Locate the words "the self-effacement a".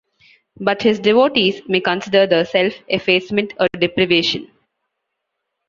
2.25-3.67